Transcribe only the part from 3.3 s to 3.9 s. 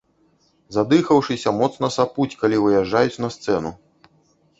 сцэну.